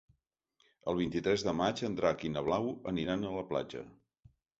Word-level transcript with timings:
El 0.91 0.95
vint-i-tres 0.99 1.43
de 1.47 1.53
maig 1.57 1.83
en 1.87 1.97
Drac 1.99 2.23
i 2.29 2.31
na 2.37 2.43
Blau 2.47 2.71
aniran 2.93 3.27
a 3.29 3.35
la 3.37 3.45
platja. 3.51 3.83